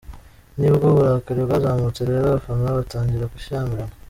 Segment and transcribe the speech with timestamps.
[0.59, 3.93] Nibwo uburakari bwazamutse rero abafana batangira gushyamirana.